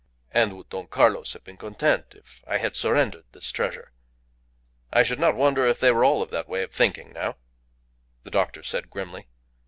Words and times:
"And 0.31 0.57
would 0.57 0.69
Don 0.69 0.87
Carlos 0.87 1.33
have 1.33 1.43
been 1.43 1.57
content 1.57 2.15
if 2.15 2.43
I 2.47 2.57
had 2.57 2.75
surrendered 2.75 3.25
this 3.33 3.51
treasure?" 3.51 3.91
"I 4.91 5.03
should 5.03 5.19
not 5.19 5.35
wonder 5.35 5.67
if 5.67 5.79
they 5.79 5.91
were 5.91 6.03
all 6.03 6.23
of 6.23 6.31
that 6.31 6.49
way 6.49 6.63
of 6.63 6.71
thinking 6.71 7.13
now," 7.13 7.35
the 8.23 8.31
doctor 8.31 8.63
said, 8.63 8.89
grimly. 8.89 9.27